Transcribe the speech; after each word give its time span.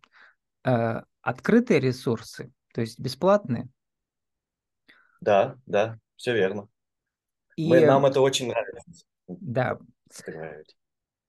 э, 0.66 1.02
открытые 1.22 1.80
ресурсы, 1.80 2.52
то 2.74 2.82
есть 2.82 3.00
бесплатные. 3.00 3.70
Да, 5.22 5.58
да, 5.66 5.98
все 6.16 6.34
верно. 6.34 6.68
И 7.56 7.68
Мы, 7.68 7.86
нам 7.86 8.06
это 8.06 8.22
очень 8.22 8.48
нравится. 8.50 9.06
да, 9.28 9.78
сказать. 10.12 10.76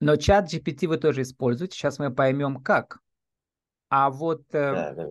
но 0.00 0.16
чат 0.16 0.52
GPT 0.52 0.86
вы 0.86 0.96
тоже 0.98 1.22
используете. 1.22 1.76
Сейчас 1.76 1.98
мы 1.98 2.14
поймем, 2.14 2.62
как. 2.62 3.00
А 3.88 4.10
вот 4.10 4.42
э, 4.54 4.72
Да, 4.72 4.92
да. 4.94 5.08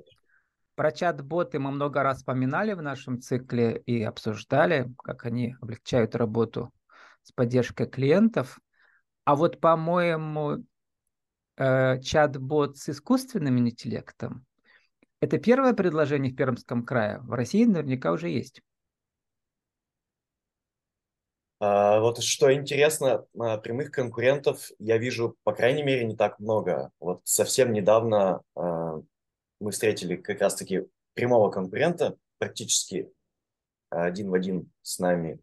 про 0.75 0.91
чат-боты 0.93 1.59
мы 1.59 1.71
много 1.71 2.01
раз 2.03 2.19
вспоминали 2.19 2.73
в 2.73 2.81
нашем 2.81 3.21
цикле 3.21 3.81
и 3.85 4.01
обсуждали, 4.03 4.93
как 5.03 5.25
они 5.25 5.55
облегчают 5.61 6.15
работу 6.15 6.71
с 7.23 7.33
поддержкой 7.33 7.87
клиентов. 7.87 8.57
А 9.25 9.35
вот, 9.35 9.59
по-моему, 9.59 10.63
э, 11.57 11.99
чат-бот 12.01 12.77
с 12.77 12.87
искусственным 12.89 13.59
интеллектом– 13.59 14.45
это 15.19 15.37
первое 15.37 15.73
предложение 15.73 16.31
в 16.31 16.35
Пермском 16.37 16.85
крае. 16.85 17.19
В 17.19 17.33
России 17.33 17.65
наверняка 17.65 18.13
уже 18.13 18.29
есть. 18.29 18.61
А, 21.59 21.99
вот 21.99 22.23
что 22.23 22.53
интересно, 22.53 23.25
а, 23.37 23.57
прямых 23.57 23.91
конкурентов 23.91 24.71
я 24.79 24.97
вижу, 24.97 25.35
по 25.43 25.53
крайней 25.53 25.83
мере, 25.83 26.05
не 26.05 26.15
так 26.15 26.39
много. 26.39 26.91
Вот 26.99 27.21
совсем 27.25 27.73
недавно 27.73 28.41
а, 28.55 29.01
мы 29.59 29.71
встретили 29.71 30.15
как 30.15 30.39
раз-таки 30.39 30.85
прямого 31.13 31.51
конкурента, 31.51 32.15
практически 32.37 33.11
один 33.89 34.29
в 34.29 34.33
один 34.33 34.71
с 34.81 34.99
нами. 34.99 35.39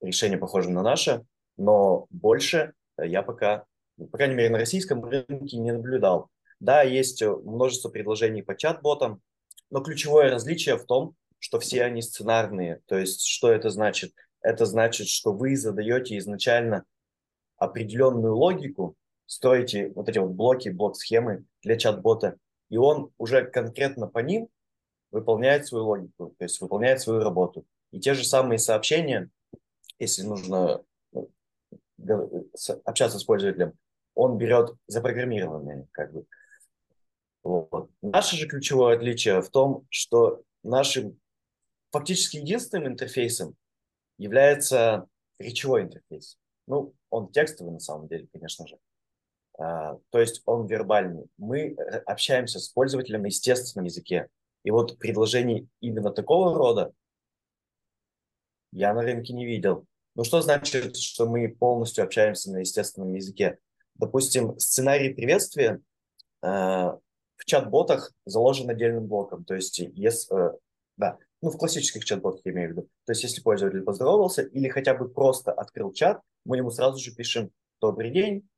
Решение 0.00 0.38
похоже 0.38 0.70
на 0.70 0.82
наше, 0.82 1.24
но 1.56 2.06
больше 2.10 2.74
я 2.98 3.22
пока, 3.22 3.64
ну, 3.96 4.06
по 4.06 4.18
крайней 4.18 4.34
мере, 4.34 4.50
на 4.50 4.58
российском 4.58 5.04
рынке 5.04 5.56
не 5.56 5.72
наблюдал. 5.72 6.28
Да, 6.60 6.82
есть 6.82 7.22
множество 7.22 7.88
предложений 7.88 8.42
по 8.42 8.56
чат-ботам, 8.56 9.20
но 9.70 9.80
ключевое 9.80 10.30
различие 10.30 10.76
в 10.76 10.84
том, 10.84 11.16
что 11.40 11.58
все 11.58 11.82
они 11.82 12.02
сценарные. 12.02 12.80
То 12.86 12.96
есть, 12.96 13.24
что 13.24 13.50
это 13.50 13.70
значит? 13.70 14.12
Это 14.42 14.66
значит, 14.66 15.08
что 15.08 15.32
вы 15.32 15.56
задаете 15.56 16.18
изначально 16.18 16.84
определенную 17.56 18.36
логику, 18.36 18.96
строите 19.26 19.92
вот 19.94 20.08
эти 20.08 20.18
вот 20.18 20.32
блоки, 20.32 20.68
блок-схемы 20.68 21.44
для 21.62 21.76
чат-бота, 21.76 22.36
и 22.68 22.76
он 22.76 23.12
уже 23.18 23.44
конкретно 23.44 24.08
по 24.08 24.18
ним 24.18 24.48
выполняет 25.10 25.66
свою 25.66 25.84
логику, 25.86 26.34
то 26.38 26.44
есть 26.44 26.60
выполняет 26.60 27.00
свою 27.00 27.20
работу. 27.20 27.64
И 27.92 28.00
те 28.00 28.14
же 28.14 28.24
самые 28.24 28.58
сообщения, 28.58 29.30
если 29.98 30.22
нужно 30.22 30.82
ну, 31.12 32.50
общаться 32.84 33.18
с 33.18 33.24
пользователем, 33.24 33.74
он 34.14 34.38
берет 34.38 34.74
запрограммированные, 34.88 35.86
как 35.92 36.12
бы. 36.12 36.24
Вот. 37.42 37.90
Наше 38.02 38.36
же 38.36 38.46
ключевое 38.46 38.96
отличие 38.96 39.40
в 39.40 39.50
том, 39.50 39.86
что 39.90 40.42
нашим 40.62 41.18
фактически 41.90 42.38
единственным 42.38 42.88
интерфейсом 42.88 43.56
является 44.18 45.06
речевой 45.38 45.82
интерфейс. 45.82 46.38
Ну, 46.66 46.94
он 47.10 47.30
текстовый 47.32 47.72
на 47.72 47.80
самом 47.80 48.08
деле, 48.08 48.28
конечно 48.32 48.66
же. 48.66 48.78
А, 49.58 49.98
то 50.10 50.18
есть 50.18 50.42
он 50.46 50.66
вербальный. 50.66 51.26
Мы 51.36 51.74
общаемся 52.06 52.58
с 52.58 52.68
пользователем 52.68 53.22
на 53.22 53.26
естественном 53.26 53.86
языке. 53.86 54.28
И 54.64 54.70
вот 54.70 54.98
предложений 54.98 55.68
именно 55.80 56.10
такого 56.10 56.56
рода 56.56 56.92
я 58.72 58.94
на 58.94 59.02
рынке 59.02 59.32
не 59.34 59.44
видел. 59.44 59.86
Ну, 60.14 60.24
что 60.24 60.40
значит, 60.40 60.96
что 60.96 61.28
мы 61.28 61.48
полностью 61.48 62.04
общаемся 62.04 62.50
на 62.50 62.58
естественном 62.58 63.14
языке? 63.14 63.58
Допустим, 63.94 64.58
сценарий 64.58 65.12
приветствия 65.12 65.80
э, 66.42 66.46
в 66.46 67.44
чат-ботах 67.44 68.12
заложен 68.24 68.68
отдельным 68.70 69.06
блоком. 69.06 69.44
То 69.44 69.54
есть, 69.54 69.78
если, 69.78 70.54
э, 70.54 70.58
да, 70.96 71.18
ну, 71.42 71.50
в 71.50 71.58
классических 71.58 72.04
чат-ботах 72.04 72.40
я 72.44 72.52
имею 72.52 72.68
в 72.68 72.72
виду. 72.72 72.82
То 73.04 73.12
есть, 73.12 73.24
если 73.24 73.42
пользователь 73.42 73.82
поздоровался 73.82 74.42
или 74.42 74.68
хотя 74.68 74.94
бы 74.94 75.08
просто 75.08 75.52
открыл 75.52 75.92
чат, 75.92 76.22
мы 76.44 76.56
ему 76.56 76.70
сразу 76.70 76.98
же 76.98 77.12
пишем 77.14 77.50
«Добрый 77.80 78.10
день, 78.10 78.48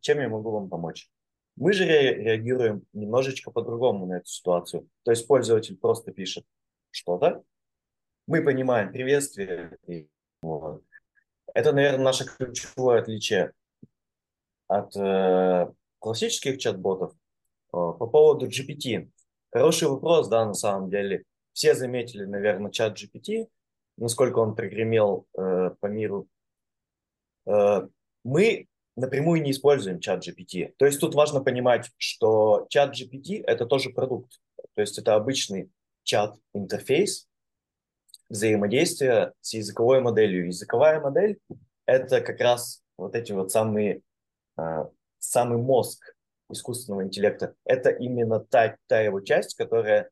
чем 0.00 0.20
я 0.20 0.28
могу 0.28 0.50
вам 0.50 0.68
помочь?» 0.68 1.08
Мы 1.56 1.72
же 1.72 1.84
реагируем 1.86 2.82
немножечко 2.92 3.52
по-другому 3.52 4.06
на 4.06 4.14
эту 4.14 4.26
ситуацию. 4.26 4.88
То 5.04 5.12
есть, 5.12 5.28
пользователь 5.28 5.76
просто 5.76 6.10
пишет 6.10 6.44
что-то, 6.90 7.44
мы 8.26 8.42
понимаем 8.42 8.90
приветствие. 8.90 9.78
Вот. 10.42 10.82
Это, 11.54 11.72
наверное, 11.72 12.04
наше 12.04 12.24
ключевое 12.24 13.00
отличие 13.00 13.52
от 14.66 14.96
э, 14.96 15.72
классических 16.00 16.58
чат-ботов. 16.58 17.12
Э, 17.12 17.92
по 17.98 18.06
поводу 18.08 18.48
GPT. 18.48 19.08
Хороший 19.52 19.86
вопрос, 19.86 20.26
да, 20.28 20.44
на 20.44 20.54
самом 20.54 20.90
деле. 20.90 21.24
Все 21.54 21.74
заметили, 21.74 22.24
наверное, 22.24 22.70
чат 22.70 23.00
GPT, 23.00 23.48
насколько 23.96 24.40
он 24.40 24.56
прогремел 24.56 25.26
э, 25.38 25.70
по 25.80 25.86
миру. 25.86 26.28
Э, 27.46 27.86
мы 28.24 28.66
напрямую 28.96 29.40
не 29.40 29.52
используем 29.52 30.00
чат 30.00 30.26
GPT. 30.26 30.74
То 30.76 30.84
есть 30.84 31.00
тут 31.00 31.14
важно 31.14 31.40
понимать, 31.40 31.90
что 31.96 32.66
чат 32.68 32.94
GPT– 32.94 33.44
это 33.46 33.66
тоже 33.66 33.90
продукт. 33.90 34.40
То 34.74 34.80
есть 34.80 34.98
это 34.98 35.14
обычный 35.14 35.70
чат-интерфейс, 36.02 37.28
взаимодействия 38.28 39.32
с 39.40 39.54
языковой 39.54 40.00
моделью. 40.00 40.48
Языковая 40.48 41.00
модель– 41.00 41.38
это 41.86 42.20
как 42.20 42.40
раз 42.40 42.82
вот 42.98 43.14
эти 43.14 43.30
вот 43.30 43.52
самые, 43.52 44.02
э, 44.58 44.84
самый 45.20 45.58
мозг 45.58 46.16
искусственного 46.50 47.04
интеллекта. 47.04 47.54
Это 47.64 47.90
именно 47.90 48.40
та, 48.40 48.76
та 48.88 49.00
его 49.00 49.20
часть, 49.20 49.54
которая 49.54 50.10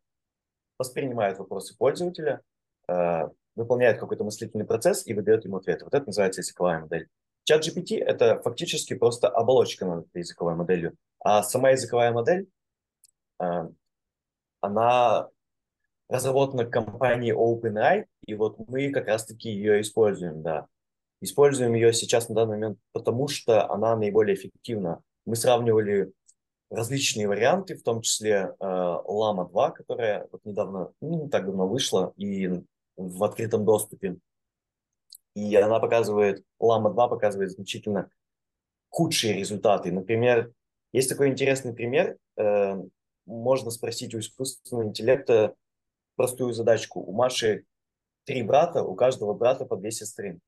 воспринимает 0.82 1.38
вопросы 1.38 1.76
пользователя, 1.76 2.42
э, 2.88 3.28
выполняет 3.56 3.98
какой-то 3.98 4.24
мыслительный 4.24 4.64
процесс 4.64 5.06
и 5.06 5.14
выдает 5.14 5.44
ему 5.44 5.56
ответ. 5.56 5.82
Вот 5.82 5.94
это 5.94 6.06
называется 6.06 6.40
языковая 6.40 6.80
модель. 6.80 7.08
Чат 7.44 7.66
GPT– 7.66 7.98
это 8.00 8.40
фактически 8.42 8.94
просто 8.94 9.28
оболочка 9.28 9.84
над 9.84 10.06
этой 10.06 10.18
языковой 10.18 10.54
моделью. 10.54 10.94
А 11.20 11.42
сама 11.42 11.70
языковая 11.70 12.12
модель, 12.12 12.48
э, 13.40 13.68
она 14.60 15.28
разработана 16.08 16.66
компанией 16.66 17.32
OpenAI, 17.32 18.04
и 18.26 18.34
вот 18.34 18.58
мы 18.68 18.90
как 18.90 19.08
раз-таки 19.08 19.50
ее 19.50 19.80
используем, 19.80 20.42
да. 20.42 20.66
Используем 21.20 21.74
ее 21.74 21.92
сейчас 21.92 22.28
на 22.28 22.34
данный 22.34 22.56
момент, 22.58 22.78
потому 22.92 23.28
что 23.28 23.70
она 23.70 23.96
наиболее 23.96 24.36
эффективна. 24.36 25.00
Мы 25.24 25.36
сравнивали 25.36 26.12
различные 26.72 27.28
варианты, 27.28 27.76
в 27.76 27.82
том 27.82 28.00
числе 28.00 28.54
э, 28.58 28.64
Llama 28.64 29.48
2, 29.48 29.70
которая 29.72 30.26
вот 30.32 30.44
недавно, 30.44 30.92
ну, 31.00 31.24
не 31.24 31.28
так 31.28 31.44
давно 31.44 31.68
вышла, 31.68 32.14
и 32.16 32.50
в 32.96 33.24
открытом 33.24 33.64
доступе. 33.64 34.16
И 35.34 35.54
она 35.56 35.80
показывает, 35.80 36.42
Llama 36.60 36.92
2 36.92 37.08
показывает 37.08 37.50
значительно 37.50 38.10
худшие 38.88 39.34
результаты. 39.34 39.92
Например, 39.92 40.50
есть 40.92 41.08
такой 41.08 41.28
интересный 41.28 41.74
пример. 41.74 42.16
Э, 42.36 42.76
можно 43.26 43.70
спросить 43.70 44.14
у 44.14 44.18
искусственного 44.18 44.88
интеллекта 44.88 45.54
простую 46.16 46.54
задачку. 46.54 47.00
У 47.00 47.12
Маши 47.12 47.64
три 48.24 48.42
брата, 48.42 48.82
у 48.82 48.94
каждого 48.94 49.34
брата 49.34 49.66
по 49.66 49.76
две 49.76 49.90
сестры. 49.90 50.40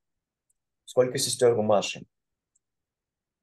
Сколько 0.87 1.19
сестер 1.19 1.59
у 1.59 1.63
Маши? 1.63 2.05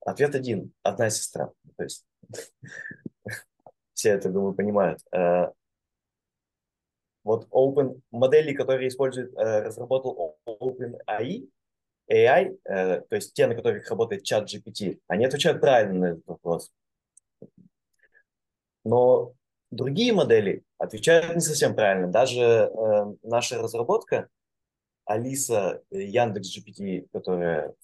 Ответ 0.06 0.36
один. 0.36 0.74
Одна 0.84 1.10
сестра. 1.10 1.52
То 1.78 1.84
есть 1.84 2.06
все 3.94 4.10
это, 4.10 4.30
думаю, 4.30 4.54
понимают. 4.54 5.00
Э, 5.12 5.52
вот 7.24 7.48
Open, 7.52 8.02
модели, 8.10 8.54
которые 8.54 8.88
используют, 8.88 9.34
э, 9.38 9.62
разработал 9.62 10.40
OpenAI, 10.48 11.48
AI, 12.12 12.58
э, 12.66 13.02
то 13.02 13.16
есть 13.16 13.34
те, 13.34 13.46
на 13.46 13.56
которых 13.56 13.88
работает 13.90 14.24
чат 14.24 14.52
GPT, 14.52 15.00
они 15.08 15.26
отвечают 15.26 15.62
правильно 15.62 16.00
на 16.00 16.06
этот 16.14 16.26
вопрос. 16.26 16.72
Но 18.84 19.34
другие 19.70 20.14
модели 20.14 20.64
отвечают 20.80 21.36
не 21.36 21.42
совсем 21.42 21.76
правильно. 21.76 22.08
Даже 22.08 22.72
наша 23.22 23.62
разработка, 23.62 24.28
Алиса 25.06 25.84
Яндекс 25.92 26.58
GPT, 26.58 27.08
которая 27.12 27.76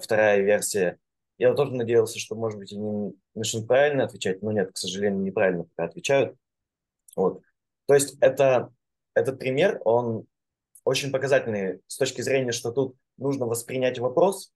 вторая 0.00 0.40
версия, 0.42 1.00
я 1.38 1.54
тоже 1.54 1.74
надеялся, 1.74 2.18
что, 2.18 2.34
может 2.34 2.58
быть, 2.58 2.72
они 2.72 3.14
начнут 3.34 3.66
правильно 3.66 4.04
отвечать, 4.04 4.42
но 4.42 4.52
нет, 4.52 4.72
к 4.72 4.76
сожалению, 4.76 5.22
неправильно 5.22 5.64
пока 5.64 5.88
отвечают. 5.88 6.36
Вот. 7.14 7.42
То 7.86 7.94
есть 7.94 8.16
это, 8.20 8.72
этот 9.14 9.38
пример, 9.38 9.80
он 9.84 10.26
очень 10.84 11.10
показательный 11.10 11.80
с 11.86 11.96
точки 11.96 12.20
зрения, 12.20 12.52
что 12.52 12.72
тут 12.72 12.96
нужно 13.16 13.46
воспринять 13.46 13.98
вопрос, 13.98 14.52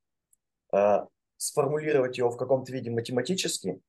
э, 0.72 1.00
сформулировать 1.36 2.18
его 2.18 2.30
в 2.30 2.36
каком-то 2.36 2.72
виде 2.72 2.90
математически, 2.90 3.80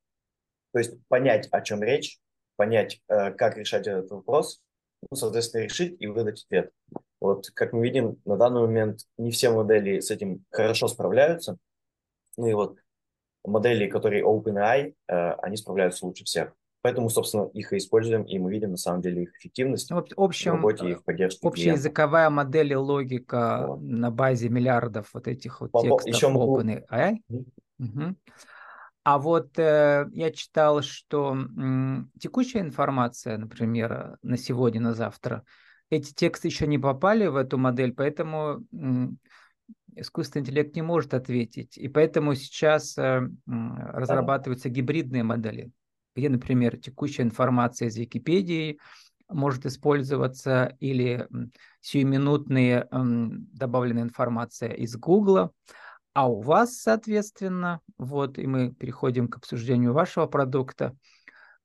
то 0.74 0.80
есть 0.80 0.94
понять, 1.08 1.48
о 1.52 1.62
чем 1.62 1.84
речь, 1.84 2.20
понять, 2.56 3.02
э, 3.08 3.32
как 3.32 3.58
решать 3.58 3.88
этот 3.88 4.10
вопрос, 4.12 4.62
ну, 5.10 5.18
соответственно, 5.18 5.64
решить 5.64 5.96
и 6.00 6.08
выдать 6.08 6.44
ответ. 6.46 6.72
Вот, 7.20 7.50
как 7.52 7.74
мы 7.74 7.84
видим, 7.84 8.20
на 8.26 8.38
данный 8.38 8.62
момент 8.62 9.02
не 9.18 9.32
все 9.32 9.52
модели 9.52 10.00
с 10.00 10.12
этим 10.12 10.44
хорошо 10.50 10.88
справляются. 10.88 11.58
Ну 12.42 12.48
и 12.48 12.54
вот 12.54 12.78
модели, 13.46 13.88
которые 13.88 14.24
OpenAI, 14.24 14.96
э, 15.08 15.32
они 15.44 15.58
справляются 15.58 16.08
лучше 16.08 16.24
всех. 16.26 16.54
Поэтому, 16.82 17.10
собственно, 17.10 17.48
их 17.54 17.72
и 17.72 17.78
используем, 17.78 18.24
и 18.24 18.40
мы 18.40 18.50
видим 18.50 18.72
на 18.72 18.78
самом 18.78 19.02
деле 19.02 19.24
их 19.24 19.36
эффективность 19.36 19.92
в 19.92 20.04
общем, 20.18 20.54
в 20.54 20.56
работе 20.56 20.90
и 20.90 20.96
в 20.96 21.04
поддержке 21.04 21.48
Общеязыковая 21.48 22.30
клиента. 22.30 22.46
модель 22.46 22.72
и 22.72 22.76
логика 22.76 23.66
вот. 23.68 23.82
на 23.82 24.10
базе 24.10 24.50
миллиардов 24.50 25.12
вот 25.14 25.28
этих 25.28 25.62
вот 25.62 25.72
По, 25.72 25.84
текстов 25.84 26.16
еще 26.16 26.28
OpenAI. 26.34 27.18
Угу. 27.30 27.46
Угу. 27.78 28.16
А 29.04 29.20
вот 29.20 29.60
э, 29.60 30.08
я 30.12 30.32
читал, 30.32 30.82
что 30.82 31.34
м, 31.34 32.12
текущая 32.20 32.62
информация, 32.62 33.38
например, 33.38 34.18
на 34.24 34.38
сегодня, 34.38 34.82
на 34.82 34.96
завтра, 34.96 35.44
эти 35.92 36.12
тексты 36.14 36.48
еще 36.48 36.66
не 36.66 36.80
попали 36.80 37.28
в 37.28 37.36
эту 37.36 37.60
модель, 37.60 37.94
поэтому 37.94 38.64
м, 38.72 39.20
искусственный 39.96 40.42
интеллект 40.42 40.76
не 40.76 40.82
может 40.82 41.14
ответить. 41.14 41.78
И 41.78 41.88
поэтому 41.88 42.36
сейчас 42.36 42.98
э, 42.98 43.22
разрабатываются 43.46 44.70
гибридные 44.70 45.24
модели 45.24 45.72
где, 46.16 46.30
например, 46.30 46.78
текущая 46.78 47.24
информация 47.24 47.88
из 47.88 47.98
Википедии 47.98 48.80
может 49.30 49.66
использоваться 49.66 50.76
или 50.80 51.28
сиюминутные 51.80 52.88
добавленная 52.92 54.04
информация 54.04 54.72
из 54.72 54.96
Гугла, 54.98 55.52
а 56.14 56.30
у 56.30 56.42
вас, 56.42 56.76
соответственно, 56.76 57.80
вот, 57.98 58.38
и 58.38 58.46
мы 58.46 58.74
переходим 58.74 59.30
к 59.30 59.38
обсуждению 59.38 59.94
вашего 59.94 60.26
продукта, 60.26 60.98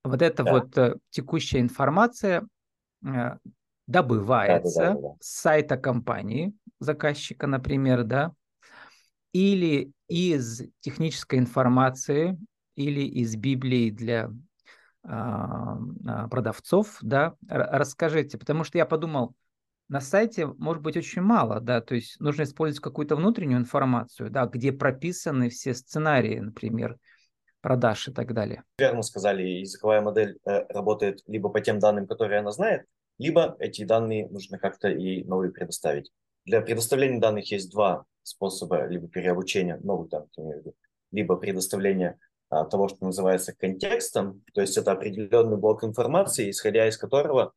вот 0.05 0.23
эта 0.23 0.45
да. 0.45 0.53
вот 0.53 0.79
э, 0.79 0.97
текущая 1.11 1.59
информация 1.59 2.47
э, 3.05 3.39
добывается 3.87 4.79
да, 4.79 4.89
да, 4.89 4.95
да, 4.95 5.01
да. 5.01 5.15
с 5.21 5.41
сайта 5.41 5.77
компании, 5.77 6.53
заказчика, 6.81 7.47
например, 7.47 8.05
да, 8.05 8.33
или 9.33 9.93
из 10.09 10.63
технической 10.81 11.39
информации 11.39 12.39
или 12.75 13.01
из 13.01 13.37
Библии 13.37 13.91
для 13.91 14.31
а, 15.03 15.79
а, 16.07 16.29
продавцов, 16.29 16.99
да, 17.01 17.35
расскажите, 17.49 18.39
потому 18.39 18.65
что 18.65 18.79
я 18.79 18.87
подумал, 18.87 19.35
на 19.89 20.01
сайте 20.01 20.47
может 20.47 20.83
быть 20.83 20.97
очень 20.97 21.23
мало, 21.23 21.61
да, 21.61 21.81
то 21.81 21.95
есть 21.95 22.19
нужно 22.19 22.43
использовать 22.43 22.83
какую-то 22.83 23.15
внутреннюю 23.15 23.61
информацию, 23.61 24.31
да, 24.31 24.47
где 24.47 24.73
прописаны 24.73 25.49
все 25.49 25.75
сценарии, 25.75 26.41
например, 26.41 26.99
продаж 27.61 28.09
и 28.09 28.13
так 28.13 28.33
далее. 28.35 28.65
Верно 28.79 29.03
сказали, 29.03 29.43
языковая 29.43 30.01
модель 30.01 30.39
э, 30.45 30.67
работает 30.73 31.23
либо 31.27 31.49
по 31.49 31.61
тем 31.61 31.79
данным, 31.79 32.07
которые 32.07 32.41
она 32.41 32.51
знает, 32.51 32.87
либо 33.19 33.57
эти 33.59 33.85
данные 33.85 34.29
нужно 34.29 34.59
как-то 34.59 34.89
и 34.89 35.25
новые 35.25 35.51
предоставить. 35.51 36.13
Для 36.45 36.61
предоставления 36.61 37.21
данных 37.21 37.51
есть 37.51 37.71
два 37.71 38.05
способа, 38.23 38.87
либо 38.87 39.09
переобучения 39.09 39.79
новых 39.79 40.09
данных, 40.11 40.31
либо 41.11 41.37
предоставления 41.37 42.19
а, 42.49 42.65
того, 42.65 42.89
что 42.89 43.05
называется 43.05 43.53
контекстом, 43.55 44.45
то 44.55 44.61
есть 44.61 44.77
это 44.77 44.93
определенный 44.93 45.57
блок 45.57 45.83
информации, 45.85 46.51
исходя 46.51 46.87
из 46.89 46.97
которого 46.97 47.53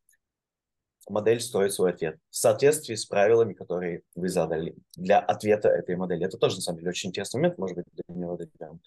модель 1.07 1.39
строит 1.39 1.73
свой 1.73 1.91
ответ 1.91 2.17
в 2.29 2.35
соответствии 2.35 2.95
с 2.95 3.05
правилами, 3.05 3.53
которые 3.53 4.03
вы 4.15 4.29
задали 4.29 4.75
для 4.95 5.19
ответа 5.19 5.69
этой 5.69 5.95
модели. 5.95 6.25
Это 6.25 6.37
тоже, 6.37 6.57
на 6.57 6.61
самом 6.61 6.79
деле, 6.79 6.89
очень 6.89 7.09
интересный 7.09 7.37
момент, 7.37 7.57
может 7.57 7.77
быть, 7.77 7.85
для 7.91 8.15
него 8.15 8.37
дойдем. 8.37 8.79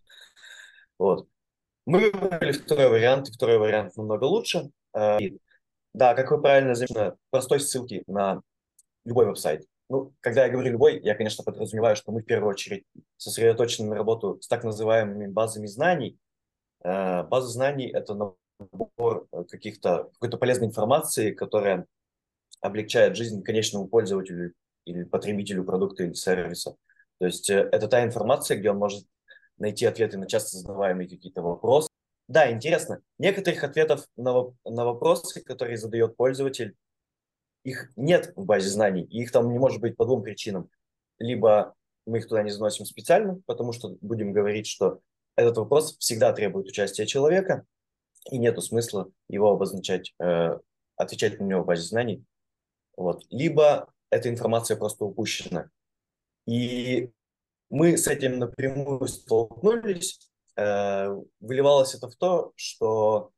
Вот. 0.99 1.29
Мы 1.85 2.11
выбрали 2.11 2.53
второй 2.53 2.89
вариант, 2.89 3.29
и 3.29 3.33
второй 3.33 3.59
вариант 3.59 3.97
намного 3.97 4.25
лучше. 4.25 4.71
Да, 5.95 6.15
как 6.15 6.31
вы 6.31 6.41
правильно 6.41 6.75
заметили, 6.75 7.15
простой 7.31 7.61
ссылки 7.61 8.03
на 8.07 8.43
любой 9.05 9.27
веб-сайт. 9.27 9.67
Ну, 9.89 10.15
когда 10.21 10.47
я 10.47 10.51
говорю 10.51 10.71
любой, 10.71 11.01
я, 11.03 11.15
конечно, 11.15 11.45
подразумеваю, 11.45 11.97
что 11.97 12.13
мы 12.13 12.23
в 12.23 12.25
первую 12.25 12.51
очередь 12.51 12.85
сосредоточены 13.19 13.91
на 13.91 13.97
работу 13.97 14.41
с 14.41 14.49
так 14.49 14.65
называемыми 14.65 15.27
базами 15.27 15.67
знаний. 15.67 16.19
Э, 16.83 17.25
база 17.25 17.49
знаний– 17.49 17.89
это 17.93 18.15
набор 18.15 19.27
каких-то, 19.51 20.11
какой-то 20.15 20.39
полезной 20.39 20.69
информации, 20.69 21.33
которая 21.33 21.87
облегчает 22.63 23.17
жизнь 23.17 23.43
конечному 23.43 23.87
пользователю 23.87 24.55
или 24.87 25.05
потребителю 25.05 25.65
продукта 25.65 26.05
или 26.05 26.15
сервиса. 26.15 26.77
То 27.19 27.27
есть 27.27 27.51
э, 27.51 27.69
это 27.71 27.87
та 27.87 28.03
информация, 28.03 28.57
где 28.57 28.71
он 28.71 28.79
может 28.79 29.07
найти 29.59 29.85
ответы 29.85 30.17
на 30.17 30.27
часто 30.27 30.57
задаваемые 30.57 31.09
какие-то 31.09 31.43
вопросы. 31.43 31.91
Да, 32.29 32.51
интересно. 32.51 33.03
Некоторых 33.19 33.63
ответов 33.65 34.07
на, 34.17 34.55
на 34.65 34.85
вопросы, 34.85 35.43
которые 35.43 35.77
задает 35.77 36.17
пользователь, 36.17 36.77
их 37.65 37.91
нет 37.97 38.33
в 38.37 38.45
базе 38.45 38.69
знаний, 38.69 39.05
и 39.05 39.23
их 39.23 39.33
там 39.33 39.53
не 39.53 39.59
может 39.59 39.81
быть 39.81 39.97
по 39.97 40.05
двум 40.05 40.23
причинам. 40.23 40.69
Либо 41.19 41.75
мы 42.07 42.19
их 42.19 42.29
туда 42.29 42.43
не 42.43 42.51
заносим 42.51 42.85
специально, 42.85 43.41
потому 43.47 43.73
что 43.73 43.97
будем 44.01 44.33
говорить, 44.33 44.67
что 44.67 45.01
этот 45.37 45.57
вопрос 45.57 45.97
всегда 45.99 46.33
требует 46.33 46.67
участия 46.67 47.07
человека, 47.07 47.65
и 48.31 48.39
нет 48.39 48.63
смысла 48.63 49.11
его 49.29 49.51
обозначать, 49.51 50.15
э, 50.21 50.59
отвечать 50.97 51.41
на 51.41 51.45
него 51.45 51.63
в 51.63 51.67
базе 51.67 51.83
знаний. 51.83 52.25
Вот. 52.97 53.25
Либо 53.31 53.93
эта 54.11 54.29
информация 54.29 54.77
просто 54.77 55.05
упущена. 55.05 55.71
И 56.47 57.11
мы 57.71 57.97
с 57.97 58.07
этим 58.07 58.39
напрямую 58.39 59.07
столкнулись. 59.09 60.31
Э, 60.57 61.09
выливалось 61.41 61.95
это 61.95 62.09
в 62.09 62.17
то, 62.17 62.53
что 62.57 63.31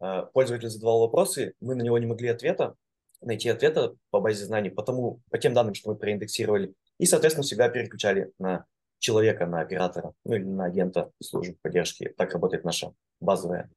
э, 0.00 0.24
пользователь 0.32 0.68
задавал 0.68 1.00
вопросы, 1.00 1.54
мы 1.60 1.74
на 1.74 1.82
него 1.82 1.98
не 1.98 2.06
могли 2.06 2.28
ответа, 2.28 2.74
найти 3.20 3.48
ответа 3.48 3.94
по 4.10 4.20
базе 4.20 4.44
знаний, 4.44 4.70
по, 4.70 4.82
тому, 4.82 5.20
по 5.30 5.38
тем 5.38 5.54
данным, 5.54 5.74
что 5.74 5.90
мы 5.90 5.96
проиндексировали, 5.96 6.74
и, 6.98 7.06
соответственно, 7.06 7.44
всегда 7.44 7.68
переключали 7.68 8.32
на 8.38 8.66
человека, 8.98 9.46
на 9.46 9.60
оператора, 9.60 10.12
ну 10.24 10.34
или 10.34 10.44
на 10.44 10.66
агента 10.66 11.10
службы 11.22 11.56
поддержки. 11.62 12.12
Так 12.16 12.32
работает 12.32 12.64
наша 12.64 12.92
базовая 13.20 13.70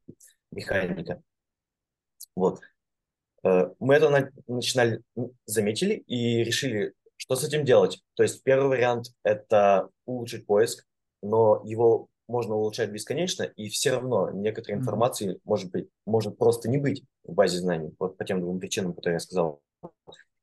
механика. 0.52 1.22
Вот. 2.36 2.60
Э, 3.44 3.70
мы 3.80 3.96
это 3.96 4.32
начинали, 4.48 5.02
заметили 5.46 5.96
и 5.96 6.44
решили, 6.44 6.94
что 7.18 7.36
с 7.36 7.44
этим 7.44 7.66
делать. 7.66 8.02
То 8.16 8.24
есть 8.24 8.44
первый 8.44 8.68
вариант– 8.68 9.14
это 9.24 9.90
улучшить 10.06 10.46
поиск, 10.46 10.86
но 11.22 11.62
его 11.64 12.08
можно 12.32 12.56
улучшать 12.56 12.90
бесконечно, 12.90 13.44
и 13.44 13.70
все 13.70 13.92
равно 13.92 14.32
некоторой 14.32 14.80
информации, 14.80 15.40
может 15.44 15.70
быть, 15.72 15.90
может 16.06 16.38
просто 16.38 16.70
не 16.70 16.78
быть 16.78 17.04
в 17.24 17.34
базе 17.34 17.58
знаний, 17.60 17.94
вот 18.00 18.18
по 18.18 18.26
тем 18.26 18.40
двум 18.40 18.60
причинам, 18.60 18.94
которые 18.94 19.16
я 19.16 19.20
сказал. 19.20 19.62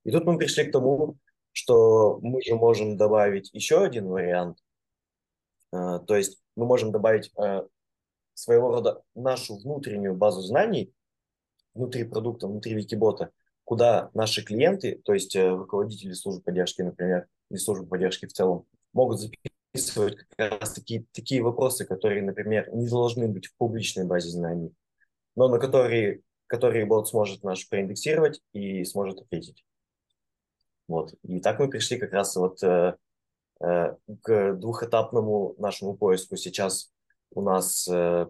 И 0.04 0.11
тут 0.11 0.25
мы 0.25 0.38
пришли 0.38 0.64
к 0.64 0.73
тому, 0.73 1.16
что 1.52 2.18
мы 2.23 2.40
же 2.42 2.54
можем 2.54 2.97
добавить 2.97 3.50
еще 3.52 3.83
один 3.83 4.07
вариант. 4.07 4.59
А, 5.73 5.99
то 5.99 6.16
есть 6.16 6.38
мы 6.57 6.66
можем 6.66 6.92
добавить 6.92 7.33
а, 7.37 7.66
своего 8.35 8.68
рода 8.68 9.02
нашу 9.14 9.57
внутреннюю 9.57 10.14
базу 10.14 10.42
знаний 10.42 10.92
внутри 11.75 12.04
продукта, 12.04 12.47
внутри 12.47 12.75
Викибота, 12.75 13.30
куда 13.64 14.11
наши 14.14 14.45
клиенты, 14.45 15.00
то 15.04 15.12
есть 15.12 15.37
э, 15.37 15.49
руководители 15.49 16.12
службы 16.12 16.42
поддержки, 16.42 16.83
например, 16.83 17.26
или 17.50 17.59
службы 17.59 17.87
поддержки 17.87 18.26
в 18.26 18.33
целом, 18.33 18.66
могут 18.92 19.21
записывать 19.21 19.58
как 19.73 20.27
раз 20.61 20.73
такие, 20.73 21.05
такие 21.13 21.43
вопросы, 21.43 21.85
которые, 21.85 22.23
например, 22.23 22.69
не 22.75 22.89
должны 22.89 23.29
быть 23.29 23.47
в 23.47 23.57
публичной 23.57 24.05
базе 24.05 24.31
знаний, 24.31 24.75
но 25.37 25.49
на 25.49 25.59
которые, 25.59 26.23
которые 26.47 26.87
бот 26.87 27.09
сможет 27.09 27.43
наш 27.43 27.69
проиндексировать 27.69 28.41
и 28.53 28.85
сможет 28.85 29.21
ответить. 29.21 29.65
Вот. 30.89 31.15
И 31.23 31.41
так 31.41 31.59
мы 31.59 31.69
пришли 31.69 31.99
как 31.99 32.13
раз 32.13 32.35
вот 32.37 32.63
э, 32.63 32.97
э, 33.61 33.97
к 34.23 34.55
двухэтапному 34.55 35.55
нашему 35.59 35.97
поиску. 35.97 36.37
Сейчас 36.37 36.91
у 37.33 37.43
нас 37.43 37.87
э, 37.89 38.27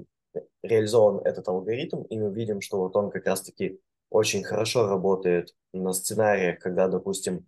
реализован 0.62 1.25
этот 1.25 1.49
алгоритм, 1.49 2.02
и 2.02 2.18
мы 2.18 2.33
видим, 2.35 2.61
что 2.61 2.78
вот 2.78 2.97
он 2.97 3.11
как 3.11 3.26
раз-таки 3.26 3.80
очень 4.11 4.42
хорошо 4.42 4.88
работает 4.88 5.54
на 5.73 5.92
сценариях, 5.92 6.59
когда, 6.59 6.88
допустим, 6.88 7.47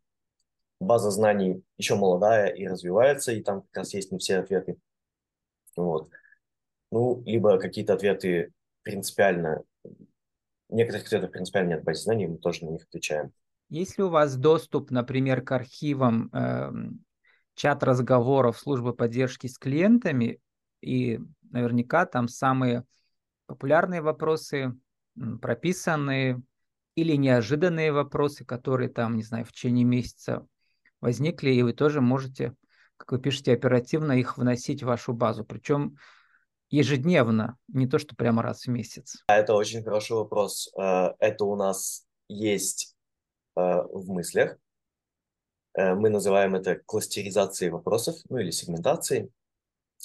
база 0.81 1.11
знаний 1.11 1.63
еще 1.77 1.95
молодая 1.95 2.49
и 2.49 2.67
развивается, 2.67 3.33
и 3.33 3.43
там 3.43 3.63
как 3.63 3.77
раз 3.79 3.95
есть 3.95 4.11
не 4.11 4.19
все 4.19 4.39
ответы. 4.39 4.79
Вот. 5.77 6.11
Ну, 6.91 7.23
либо 7.25 7.59
какие-то 7.59 7.95
ответы 7.95 8.53
принципиально, 8.83 9.63
некоторых 10.69 11.07
ответов 11.07 11.31
принципиально 11.31 11.71
нет 11.71 11.83
в 11.83 11.85
базе 11.85 12.03
знаний, 12.03 12.27
мы 12.27 12.39
тоже 12.39 12.65
на 12.65 12.71
них 12.71 12.83
отвечаем. 12.83 13.33
Есть 13.69 13.99
ли 13.99 14.05
у 14.05 14.09
вас 14.09 14.37
доступ, 14.37 14.91
например, 14.91 15.43
к 15.43 15.53
архивам 15.53 16.29
э, 16.33 16.71
чат 17.55 17.85
разговоров 17.85 18.59
службы 18.59 18.95
поддержки 18.95 19.47
с 19.47 19.59
клиентами, 19.59 20.41
и 20.81 21.21
наверняка 21.51 22.07
там 22.07 22.27
самые 22.27 22.85
популярные 23.47 24.01
вопросы 24.01 24.75
прописанные 25.41 26.43
или 26.95 27.17
неожиданные 27.17 27.93
вопросы, 27.93 28.45
которые 28.45 28.89
там, 28.89 29.17
не 29.17 29.23
знаю, 29.23 29.45
в 29.45 29.53
течение 29.53 29.85
месяца 29.85 30.47
возникли, 31.01 31.51
и 31.51 31.63
вы 31.63 31.73
тоже 31.73 32.01
можете, 32.01 32.55
как 32.97 33.13
вы 33.13 33.19
пишете, 33.19 33.53
оперативно 33.53 34.13
их 34.13 34.39
вносить 34.39 34.83
в 34.83 34.87
вашу 34.87 35.13
базу. 35.13 35.45
Причем 35.45 35.97
ежедневно, 36.71 37.57
не 37.69 37.87
то, 37.87 37.99
что 37.99 38.15
прямо 38.15 38.43
раз 38.43 38.65
в 38.65 38.69
месяц. 38.69 39.23
Это 39.27 39.55
очень 39.55 39.83
хороший 39.83 40.13
вопрос. 40.13 40.73
Э, 40.79 41.13
это 41.19 41.45
у 41.45 41.57
нас 41.57 42.07
есть 42.29 42.97
э, 43.57 43.61
в 43.61 44.09
мыслях. 44.09 44.57
Э, 45.75 45.95
мы 45.95 46.11
называем 46.11 46.55
это 46.55 46.77
кластеризацией 46.77 47.71
вопросов, 47.71 48.17
ну 48.29 48.39
или 48.39 48.51
сегментацией. 48.51 49.31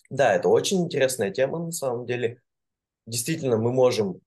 Да, 0.10 0.34
это 0.34 0.50
очень 0.50 0.84
интересная 0.84 1.32
тема 1.32 1.60
на 1.60 1.72
самом 1.72 2.06
деле. 2.06 2.42
Действительно, 3.06 3.58
мы 3.58 3.72
можем 3.72 4.20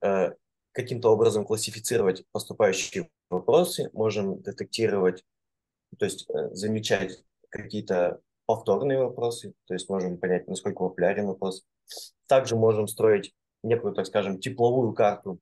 каким-то 0.71 1.11
образом 1.11 1.45
классифицировать 1.45 2.23
поступающие 2.31 3.09
вопросы, 3.29 3.89
можем 3.91 4.41
детектировать, 4.41 5.25
то 5.97 6.05
есть 6.05 6.29
э, 6.29 6.53
замечать 6.53 7.23
какие-то 7.49 8.21
повторные 8.45 8.99
вопросы, 8.99 9.53
то 9.65 9.73
есть 9.73 9.89
можем 9.89 10.17
понять, 10.17 10.47
насколько 10.47 10.79
популярен 10.79 11.27
вопрос. 11.27 11.65
Также 12.27 12.55
можем 12.55 12.87
строить 12.87 13.33
некую, 13.63 13.93
так 13.93 14.05
скажем, 14.07 14.39
тепловую 14.39 14.93
карту 14.93 15.39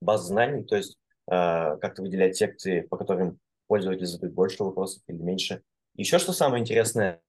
баз 0.00 0.26
знаний, 0.26 0.64
то 0.64 0.76
есть 0.76 0.96
э, 1.26 1.32
как-то 1.32 2.02
выделять 2.02 2.36
секции, 2.36 2.80
по 2.82 2.96
которым 2.96 3.38
пользователь 3.66 4.06
задает 4.06 4.34
больше 4.34 4.62
вопросов 4.62 5.02
или 5.06 5.16
меньше. 5.16 5.62
Еще 5.94 6.18
что 6.18 6.32
самое 6.32 6.60
интересное, 6.60 7.20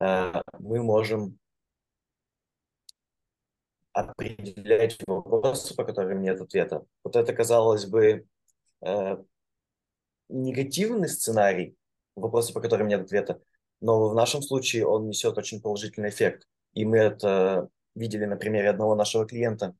э, 0.00 0.42
мы 0.58 0.82
можем 0.82 1.38
определять 3.92 4.98
вопросы, 5.06 5.74
по 5.74 5.84
которым 5.84 6.22
нет 6.22 6.40
ответа. 6.40 6.84
Вот 7.04 7.16
это, 7.16 7.32
казалось 7.32 7.86
бы, 7.86 8.26
э, 8.82 9.16
негативный 10.34 11.08
сценарий, 11.08 11.76
вопросы, 12.16 12.52
по 12.52 12.60
которым 12.60 12.88
нет 12.88 13.02
ответа, 13.02 13.40
но 13.80 14.08
в 14.08 14.14
нашем 14.14 14.42
случае 14.42 14.86
он 14.86 15.08
несет 15.08 15.38
очень 15.38 15.60
положительный 15.60 16.10
эффект. 16.10 16.46
И 16.72 16.84
мы 16.84 16.98
это 16.98 17.68
видели 17.94 18.24
на 18.24 18.36
примере 18.36 18.70
одного 18.70 18.94
нашего 18.94 19.26
клиента. 19.26 19.74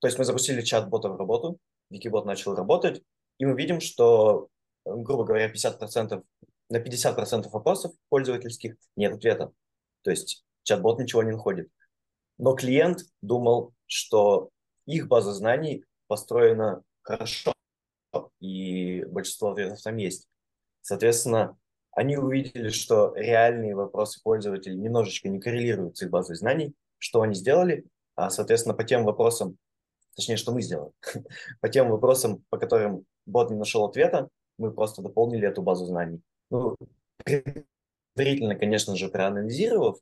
То 0.00 0.08
есть 0.08 0.18
мы 0.18 0.24
запустили 0.24 0.62
чат-бота 0.62 1.08
в 1.08 1.16
работу, 1.16 1.58
Викибот 1.90 2.24
начал 2.24 2.54
работать, 2.54 3.02
и 3.38 3.46
мы 3.46 3.56
видим, 3.56 3.80
что, 3.80 4.48
грубо 4.84 5.24
говоря, 5.24 5.52
50%, 5.52 6.22
на 6.70 6.76
50% 6.76 7.50
вопросов 7.50 7.92
пользовательских 8.08 8.76
нет 8.96 9.14
ответа. 9.14 9.52
То 10.02 10.10
есть 10.10 10.44
чат-бот 10.62 10.98
ничего 10.98 11.22
не 11.22 11.32
находит. 11.32 11.68
Но 12.38 12.54
клиент 12.54 13.04
думал, 13.22 13.74
что 13.86 14.50
их 14.86 15.08
база 15.08 15.32
знаний 15.32 15.84
построена 16.06 16.82
хорошо, 17.02 17.52
и 18.40 19.04
большинство 19.04 19.50
ответов 19.50 19.82
там 19.82 19.96
есть. 19.96 20.28
Соответственно, 20.80 21.56
они 21.92 22.16
увидели, 22.16 22.70
что 22.70 23.14
реальные 23.14 23.74
вопросы 23.74 24.20
пользователей 24.22 24.76
немножечко 24.76 25.28
не 25.28 25.40
коррелируют 25.40 25.96
с 25.96 26.02
их 26.02 26.10
базой 26.10 26.36
знаний. 26.36 26.74
Что 26.98 27.22
они 27.22 27.34
сделали? 27.34 27.84
А, 28.16 28.30
соответственно, 28.30 28.74
по 28.74 28.84
тем 28.84 29.04
вопросам, 29.04 29.56
точнее, 30.16 30.36
что 30.36 30.52
мы 30.52 30.62
сделали, 30.62 30.92
по 31.60 31.68
тем 31.68 31.90
вопросам, 31.90 32.44
по 32.50 32.58
которым 32.58 33.04
бот 33.26 33.50
не 33.50 33.56
нашел 33.56 33.84
ответа, 33.84 34.28
мы 34.58 34.72
просто 34.72 35.02
дополнили 35.02 35.48
эту 35.48 35.62
базу 35.62 35.86
знаний. 35.86 36.20
Ну, 36.50 36.76
предварительно, 37.24 38.56
конечно 38.56 38.96
же, 38.96 39.08
проанализировав, 39.08 39.98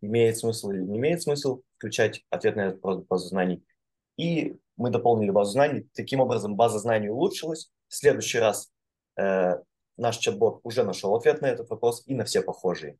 имеет 0.00 0.38
смысл 0.38 0.70
или 0.70 0.80
не 0.80 0.98
имеет 0.98 1.22
смысл 1.22 1.62
включать 1.76 2.24
ответ 2.30 2.56
на 2.56 2.66
этот 2.68 2.82
вопрос 2.82 3.04
базу 3.06 3.28
знаний. 3.28 3.62
И 4.16 4.56
мы 4.80 4.90
дополнили 4.90 5.30
базу 5.30 5.52
знаний. 5.52 5.86
Таким 5.92 6.20
образом, 6.20 6.56
база 6.56 6.78
знаний 6.78 7.10
улучшилась. 7.10 7.70
В 7.88 7.94
следующий 7.94 8.38
раз 8.38 8.72
э, 9.16 9.56
наш 9.98 10.16
чат-бот 10.16 10.60
уже 10.62 10.84
нашел 10.84 11.14
ответ 11.14 11.42
на 11.42 11.46
этот 11.46 11.68
вопрос 11.68 12.02
и 12.06 12.14
на 12.14 12.24
все 12.24 12.40
похожие. 12.40 12.96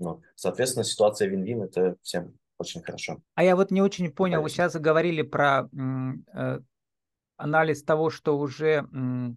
Ну, 0.00 0.20
соответственно, 0.34 0.84
ситуация 0.84 1.28
вин-вин, 1.28 1.62
это 1.62 1.94
всем 2.02 2.34
очень 2.58 2.82
хорошо. 2.82 3.18
А 3.34 3.44
я 3.44 3.54
вот 3.54 3.70
не 3.70 3.82
очень 3.82 4.10
понял, 4.10 4.42
вы 4.42 4.50
сейчас 4.50 4.74
говорили 4.74 5.22
про 5.22 5.68
э, 5.72 6.58
анализ 7.36 7.84
того, 7.84 8.10
что 8.10 8.36
уже 8.36 8.84
э, 8.84 9.34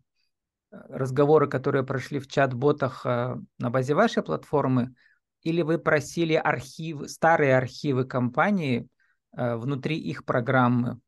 разговоры, 0.71 1.47
которые 1.47 1.85
прошли 1.85 2.17
в 2.17 2.27
чат-ботах 2.27 3.05
э, 3.05 3.35
на 3.59 3.69
базе 3.69 3.93
вашей 3.93 4.23
платформы, 4.23 4.95
или 5.43 5.61
вы 5.61 5.77
просили 5.77 6.33
архивы, 6.33 7.07
старые 7.09 7.55
архивы 7.55 8.05
компании 8.05 8.87
э, 9.37 9.55
внутри 9.55 9.99
их 9.99 10.25
программы? 10.25 10.99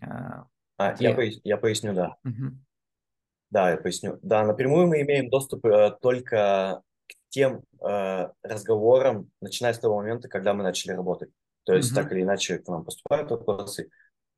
А, 0.00 0.92
где... 0.92 1.08
я, 1.08 1.14
пояс, 1.14 1.40
я 1.44 1.56
поясню, 1.56 1.94
да. 1.94 2.16
Угу. 2.24 2.56
Да, 3.50 3.70
я 3.70 3.76
поясню. 3.76 4.18
Да, 4.22 4.44
напрямую 4.44 4.88
мы 4.88 5.02
имеем 5.02 5.30
доступ 5.30 5.64
э, 5.66 5.96
только 6.02 6.82
к 7.06 7.12
тем 7.28 7.62
э, 7.80 8.28
разговорам, 8.42 9.30
начиная 9.40 9.72
с 9.72 9.78
того 9.78 9.96
момента, 9.96 10.28
когда 10.28 10.54
мы 10.54 10.62
начали 10.62 10.92
работать. 10.92 11.30
То 11.64 11.74
есть, 11.74 11.92
угу. 11.92 12.00
так 12.00 12.12
или 12.12 12.22
иначе, 12.22 12.58
к 12.58 12.68
нам 12.68 12.84
поступают 12.84 13.30
вопросы. 13.30 13.90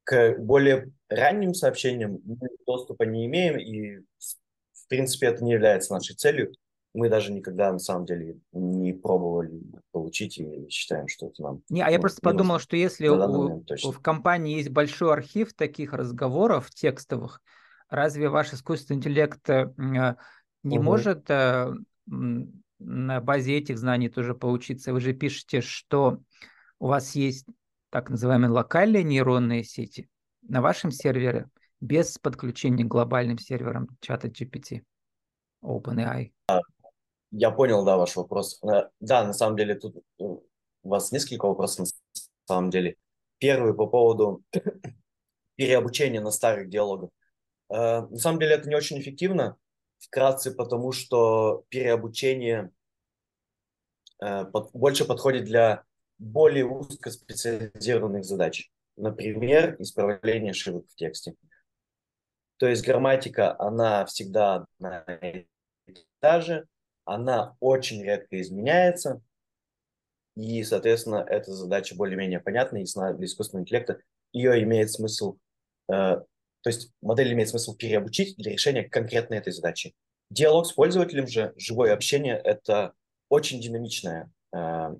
К 0.04 0.36
более 0.38 0.92
ранним 1.08 1.54
сообщениям 1.54 2.20
мы 2.24 2.48
доступа 2.66 3.04
не 3.04 3.26
имеем, 3.26 3.58
и, 3.58 4.04
в 4.18 4.88
принципе, 4.88 5.28
это 5.28 5.42
не 5.42 5.52
является 5.52 5.92
нашей 5.92 6.14
целью 6.14 6.52
мы 6.96 7.10
даже 7.10 7.32
никогда 7.32 7.72
на 7.72 7.78
самом 7.78 8.06
деле 8.06 8.38
не 8.52 8.92
пробовали 8.94 9.62
получить 9.92 10.38
и 10.38 10.66
считаем, 10.70 11.08
что 11.08 11.26
это 11.26 11.42
нам. 11.42 11.62
Не, 11.68 11.82
а 11.82 11.90
я 11.90 11.98
ну, 11.98 12.02
просто 12.02 12.22
подумал, 12.22 12.58
что 12.58 12.76
если 12.76 13.08
у, 13.08 13.62
в 13.92 14.00
компании 14.00 14.56
есть 14.56 14.70
большой 14.70 15.12
архив 15.12 15.52
таких 15.52 15.92
разговоров 15.92 16.70
текстовых, 16.70 17.42
разве 17.90 18.30
ваш 18.30 18.54
искусственный 18.54 18.98
интеллект 18.98 19.48
э, 19.50 19.72
не 20.62 20.78
угу. 20.78 20.84
может 20.84 21.30
э, 21.30 21.70
на 22.06 23.20
базе 23.20 23.58
этих 23.58 23.78
знаний 23.78 24.08
тоже 24.08 24.34
поучиться? 24.34 24.94
Вы 24.94 25.00
же 25.00 25.12
пишете, 25.12 25.60
что 25.60 26.20
у 26.78 26.86
вас 26.86 27.14
есть 27.14 27.46
так 27.90 28.08
называемые 28.08 28.50
локальные 28.50 29.04
нейронные 29.04 29.64
сети 29.64 30.08
на 30.42 30.62
вашем 30.62 30.90
сервере 30.90 31.48
без 31.80 32.18
подключения 32.18 32.84
к 32.84 32.88
глобальным 32.88 33.38
серверам 33.38 33.88
чата 34.00 34.28
GPT, 34.28 34.82
OpenAI. 35.62 36.32
Я 37.38 37.50
понял, 37.50 37.84
да, 37.84 37.98
ваш 37.98 38.16
вопрос. 38.16 38.58
Э, 38.62 38.88
да, 38.98 39.22
на 39.24 39.34
самом 39.34 39.58
деле 39.58 39.74
тут 39.74 40.02
у 40.16 40.42
вас 40.82 41.12
несколько 41.12 41.46
вопросов 41.46 41.88
на 42.14 42.54
самом 42.54 42.70
деле. 42.70 42.96
Первый 43.36 43.74
по 43.74 43.86
поводу 43.86 44.42
переобучения 45.56 46.22
на 46.22 46.30
старых 46.30 46.70
диалогах. 46.70 47.10
Э, 47.68 48.06
на 48.06 48.16
самом 48.16 48.40
деле 48.40 48.54
это 48.54 48.70
не 48.70 48.74
очень 48.74 48.98
эффективно, 48.98 49.58
вкратце 49.98 50.50
потому, 50.50 50.92
что 50.92 51.66
переобучение 51.68 52.70
э, 54.22 54.46
больше 54.72 55.04
подходит 55.04 55.44
для 55.44 55.84
более 56.16 56.64
узкоспециализированных 56.64 58.24
задач. 58.24 58.70
Например, 58.96 59.76
исправление 59.78 60.52
ошибок 60.52 60.86
в 60.88 60.94
тексте. 60.94 61.34
То 62.56 62.66
есть 62.66 62.82
грамматика, 62.82 63.60
она 63.60 64.06
всегда 64.06 64.66
одна 64.78 65.02
и 65.20 65.46
та 66.20 66.40
же, 66.40 66.66
она 67.06 67.56
очень 67.60 68.02
редко 68.02 68.38
изменяется, 68.40 69.22
и, 70.36 70.62
соответственно, 70.64 71.24
эта 71.26 71.52
задача 71.52 71.96
более-менее 71.96 72.40
понятна, 72.40 72.76
и 72.76 72.84
для 72.84 73.24
искусственного 73.24 73.62
интеллекта 73.62 74.00
ее 74.32 74.62
имеет 74.62 74.92
смысл, 74.92 75.38
э, 75.88 75.92
То 75.94 76.26
есть 76.64 76.90
модель 77.00 77.32
имеет 77.32 77.48
смысл 77.48 77.74
переобучить 77.74 78.36
для 78.36 78.52
решения 78.52 78.84
конкретной 78.84 79.38
этой 79.38 79.52
задачи. 79.52 79.94
Диалог 80.30 80.66
с 80.66 80.72
пользователем 80.72 81.26
же, 81.26 81.54
живое 81.56 81.94
общение– 81.94 82.36
это 82.44 82.92
очень 83.30 83.60
динамичная, 83.60 84.30
э, 84.54 84.94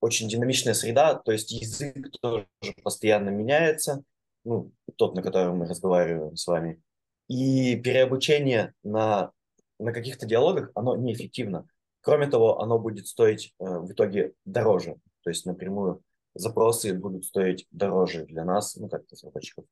очень 0.00 0.28
динамичная 0.28 0.74
среда, 0.74 1.14
то 1.14 1.32
есть 1.32 1.50
язык 1.50 2.10
тоже 2.20 2.46
постоянно 2.82 3.30
меняется, 3.30 4.02
ну, 4.44 4.72
тот, 4.96 5.14
на 5.14 5.22
котором 5.22 5.58
мы 5.58 5.66
разговариваем 5.66 6.36
с 6.36 6.46
вами. 6.46 6.82
И 7.28 7.76
переобучение 7.76 8.74
на, 8.82 9.32
на 9.78 9.92
каких-то 9.92 10.26
диалогах, 10.26 10.70
оно 10.74 10.96
неэффективно. 10.96 11.66
Кроме 12.00 12.28
того, 12.28 12.60
оно 12.60 12.78
будет 12.78 13.06
стоить 13.06 13.54
э, 13.58 13.64
в 13.64 13.92
итоге 13.92 14.32
дороже. 14.44 14.96
То 15.22 15.30
есть 15.30 15.44
напрямую 15.44 16.02
запросы 16.34 16.94
будут 16.94 17.24
стоить 17.24 17.66
дороже 17.70 18.26
для 18.26 18.44
нас, 18.44 18.76
ну, 18.76 18.88
как 18.88 19.02
разработчиков. 19.10 19.64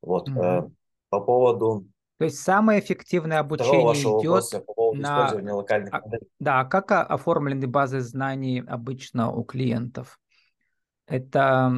Вот. 0.00 0.28
Mm-hmm. 0.28 0.70
По 1.08 1.20
поводу... 1.20 1.86
То 2.18 2.26
есть 2.26 2.38
самое 2.38 2.80
эффективное 2.80 3.38
обучение 3.38 3.92
идет 3.94 4.66
по 4.66 4.74
поводу 4.74 5.00
на... 5.00 5.06
использования 5.06 5.52
локальных 5.52 5.94
а. 5.94 6.02
Да, 6.38 6.64
как 6.64 6.92
оформлены 6.92 7.66
базы 7.66 8.00
знаний 8.00 8.62
обычно 8.66 9.32
у 9.32 9.42
клиентов? 9.42 10.20
Это 11.06 11.72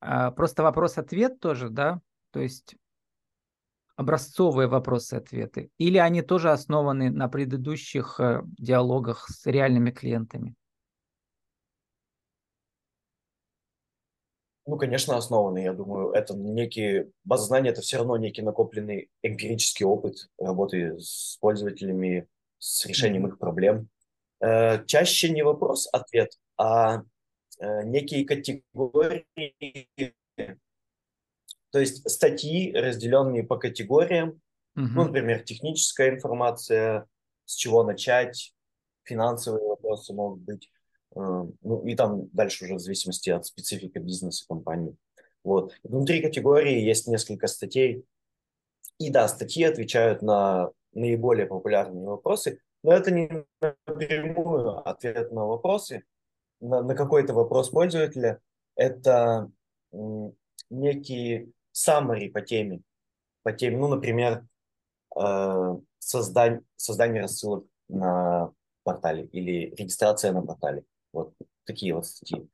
а, 0.00 0.30
просто 0.32 0.62
вопрос-ответ 0.62 1.38
тоже, 1.38 1.68
да? 1.68 2.00
То 2.32 2.40
есть 2.40 2.76
образцовые 3.98 4.68
вопросы-ответы? 4.68 5.70
Или 5.76 5.98
они 5.98 6.22
тоже 6.22 6.52
основаны 6.52 7.10
на 7.10 7.28
предыдущих 7.28 8.20
э, 8.20 8.42
диалогах 8.56 9.28
с 9.28 9.44
реальными 9.44 9.90
клиентами? 9.90 10.54
Ну, 14.66 14.76
конечно, 14.76 15.16
основаны, 15.16 15.64
я 15.64 15.72
думаю. 15.72 16.12
Это 16.12 16.34
некие... 16.36 17.10
База 17.24 17.46
знаний– 17.46 17.70
это 17.70 17.80
все 17.80 17.96
равно 17.96 18.16
некий 18.16 18.42
накопленный 18.42 19.10
эмпирический 19.22 19.84
опыт 19.84 20.28
работы 20.38 21.00
с 21.00 21.36
пользователями, 21.40 22.28
с 22.58 22.86
решением 22.86 23.26
их 23.26 23.38
проблем. 23.38 23.88
Э, 24.40 24.84
чаще 24.86 25.30
не 25.30 25.42
вопрос-ответ, 25.42 26.38
а 26.56 27.02
э, 27.58 27.82
некие 27.82 28.24
категории, 28.24 29.26
то 31.70 31.78
есть 31.78 32.08
статьи, 32.08 32.72
разделенные 32.74 33.44
по 33.44 33.56
категориям, 33.56 34.30
mm-hmm. 34.76 34.88
ну, 34.94 35.04
например, 35.04 35.42
техническая 35.42 36.10
информация, 36.10 37.06
с 37.44 37.54
чего 37.54 37.82
начать, 37.82 38.54
финансовые 39.04 39.66
вопросы 39.66 40.12
могут 40.12 40.40
быть, 40.40 40.70
Э, 41.18 41.44
ну 41.62 41.86
и 41.86 41.94
там 41.94 42.28
дальше 42.32 42.64
уже 42.64 42.74
в 42.74 42.80
зависимости 42.80 43.30
от 43.30 43.46
специфики 43.46 43.98
бизнеса 43.98 44.44
компании. 44.48 44.96
Вот. 45.44 45.74
Внутри 45.82 46.20
категории 46.20 46.80
есть 46.80 47.06
несколько 47.06 47.46
статей. 47.46 48.04
И 48.98 49.10
да, 49.10 49.28
статьи 49.28 49.64
отвечают 49.64 50.22
на 50.22 50.70
наиболее 50.92 51.46
популярные 51.46 52.04
вопросы, 52.04 52.60
но 52.82 52.92
это 52.92 53.10
не 53.10 53.44
напрямую 53.60 54.88
ответ 54.88 55.30
на 55.30 55.44
вопросы, 55.44 56.04
на, 56.60 56.82
на 56.82 56.94
какой-то 56.94 57.32
вопрос 57.32 57.70
пользователя. 57.70 58.40
Это 58.74 59.50
некие 60.70 61.50
summary 61.86 62.30
по 62.30 62.40
теме. 62.40 62.80
По 63.42 63.52
теме, 63.52 63.78
ну, 63.78 63.88
например, 63.88 64.46
э, 65.18 65.76
создание, 65.98 66.62
создание 66.76 67.22
рассылок 67.22 67.66
на 67.88 68.52
портале 68.82 69.24
или 69.26 69.74
регистрация 69.74 70.32
на 70.32 70.42
портале. 70.42 70.84
Вот 71.12 71.34
такие 71.64 71.94
вот 71.94 72.06
статьи. 72.06 72.48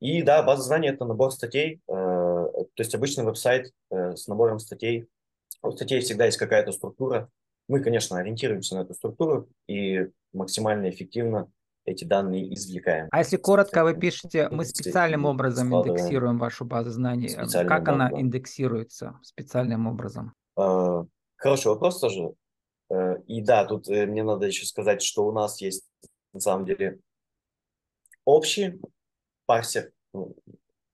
И 0.00 0.22
да, 0.22 0.42
база 0.42 0.62
знаний– 0.62 0.88
это 0.90 1.04
набор 1.04 1.30
статей, 1.32 1.80
э, 1.86 1.92
то 1.92 2.66
есть 2.78 2.94
обычный 2.94 3.24
веб-сайт 3.24 3.72
э, 3.90 4.16
с 4.16 4.28
набором 4.28 4.58
статей. 4.58 5.08
У 5.62 5.72
статей 5.72 6.00
всегда 6.00 6.24
есть 6.26 6.38
какая-то 6.38 6.72
структура. 6.72 7.28
Мы, 7.68 7.80
конечно, 7.80 8.18
ориентируемся 8.18 8.76
на 8.76 8.80
эту 8.80 8.94
структуру 8.94 9.48
и 9.68 10.08
максимально 10.32 10.88
эффективно 10.88 11.50
эти 11.84 12.04
данные 12.04 12.54
извлекаем. 12.54 13.08
А 13.10 13.18
если 13.18 13.36
коротко 13.36 13.84
вы 13.84 13.94
пишете, 13.94 14.48
мы 14.50 14.64
специальным 14.64 15.24
образом 15.24 15.74
индексируем 15.74 16.38
вашу 16.38 16.64
базу 16.64 16.90
знаний. 16.90 17.34
Как 17.34 17.88
она 17.88 18.10
да. 18.10 18.20
индексируется 18.20 19.18
специальным 19.22 19.86
образом? 19.86 20.34
Э, 20.58 21.04
хороший 21.36 21.68
вопрос 21.68 22.00
тоже. 22.00 22.32
Э, 22.90 23.16
и 23.26 23.40
да, 23.42 23.64
тут 23.64 23.88
э, 23.88 24.06
мне 24.06 24.22
надо 24.22 24.46
еще 24.46 24.66
сказать, 24.66 25.02
что 25.02 25.26
у 25.26 25.32
нас 25.32 25.60
есть 25.60 25.88
на 26.32 26.40
самом 26.40 26.64
деле 26.64 27.00
общий 28.24 28.80
парсер, 29.46 29.90
ну, 30.12 30.36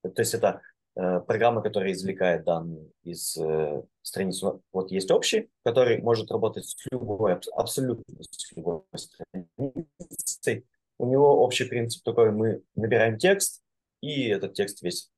то 0.03 0.23
есть 0.23 0.35
это 0.35 0.63
э, 0.95 1.21
программа, 1.21 1.63
которая 1.63 1.93
извлекает 1.93 2.45
данные 2.45 2.91
из 3.03 3.37
э, 3.37 3.83
страницы. 4.03 4.61
Вот 4.73 4.91
есть 4.91 5.11
общий, 5.11 5.51
который 5.65 6.01
может 6.01 6.31
работать 6.31 6.65
с 6.65 6.77
любой, 6.91 7.39
абсолютно 7.55 8.05
с 8.23 8.53
любой 8.53 8.83
страницей. 8.95 10.65
У 10.99 11.07
него 11.07 11.43
общий 11.43 11.65
принцип 11.65 12.03
такой, 12.05 12.33
мы 12.33 12.63
набираем 12.75 13.19
текст, 13.19 13.63
и 14.01 14.29
этот 14.29 14.55
текст 14.55 14.83
весь 14.83 15.11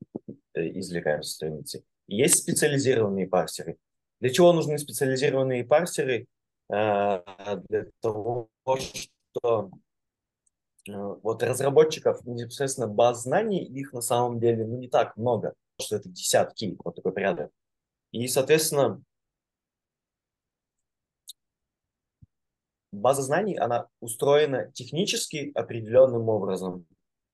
э, 0.54 0.68
извлекаем 0.78 1.22
со 1.22 1.34
страницы. 1.34 1.84
Есть 2.06 2.42
специализированные 2.42 3.26
парсеры. 3.26 3.76
Для 4.20 4.30
чего 4.30 4.52
нужны 4.52 4.78
специализированные 4.78 5.64
парсеры? 5.64 6.26
Э, 6.70 7.20
для 7.68 7.86
того, 8.00 8.48
что 8.64 9.70
Э, 10.88 11.16
вот 11.22 11.42
разработчиков 11.42 12.24
непосредственно 12.24 12.88
баз 12.88 13.22
знаний, 13.22 13.64
их 13.64 13.92
на 13.92 14.00
самом 14.00 14.40
деле 14.40 14.66
ну, 14.66 14.78
не 14.78 14.88
так 14.88 15.16
много, 15.16 15.54
что 15.80 15.96
это 15.96 16.08
десятки, 16.08 16.76
вот 16.84 16.96
такой 16.96 17.12
порядок. 17.12 17.50
И, 18.12 18.26
соответственно, 18.28 19.02
база 22.92 23.22
знаний, 23.22 23.56
она 23.56 23.88
устроена 24.00 24.70
технически 24.72 25.52
определенным 25.54 26.28
образом. 26.28 26.86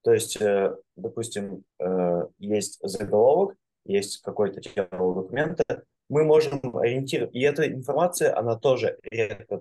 То 0.03 0.13
есть, 0.13 0.41
э, 0.41 0.77
допустим, 0.97 1.65
э, 1.79 2.27
есть 2.39 2.79
заголовок, 2.83 3.57
есть 3.87 4.19
какой-то 4.19 4.61
тело 4.61 5.15
документа, 5.15 5.65
мы 6.09 6.25
можем 6.25 6.77
ориентироваться, 6.77 7.39
и 7.39 7.43
эта 7.43 7.67
информация, 7.67 8.37
она 8.37 8.57
тоже 8.57 8.99
редко 9.11 9.61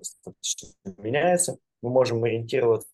меняется, 0.97 1.57
мы 1.81 1.89
можем 1.89 2.23
ориентироваться 2.23 2.89